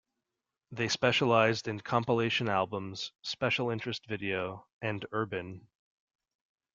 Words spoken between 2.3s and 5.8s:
albums, special interest video, and urban.